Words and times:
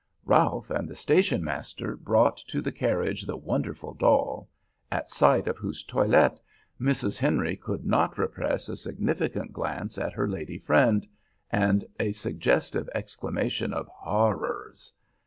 Ralph 0.25 0.71
and 0.71 0.89
the 0.89 0.95
station 0.95 1.43
master 1.43 1.95
brought 1.95 2.37
to 2.47 2.59
the 2.59 2.71
carriage 2.71 3.21
the 3.27 3.37
wonderful 3.37 3.93
doll 3.93 4.49
at 4.91 5.11
sight 5.11 5.45
of 5.47 5.59
whose 5.59 5.83
toilet 5.83 6.39
Mrs. 6.81 7.19
Henry 7.19 7.55
could 7.55 7.85
not 7.85 8.17
repress 8.17 8.67
a 8.67 8.75
significant 8.75 9.53
glance 9.53 9.99
at 9.99 10.13
her 10.13 10.27
lady 10.27 10.57
friend, 10.57 11.07
and 11.51 11.85
a 11.99 12.13
suggestive 12.13 12.89
exclamation 12.95 13.73
of 13.73 13.85
"Horrors!" 13.89 14.91